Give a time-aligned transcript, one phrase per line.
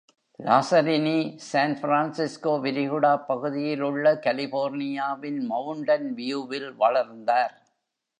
[0.39, 1.17] லாசரினி
[1.37, 7.55] San Francisco விரிகுடா பகுதியில் உள்ள கலிபோர்னியாவின் மவுண்டன் வியூவில் வளர்ந்தார்.